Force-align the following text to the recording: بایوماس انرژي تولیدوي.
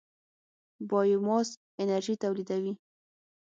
بایوماس 0.89 1.49
انرژي 1.81 2.15
تولیدوي. 2.23 2.73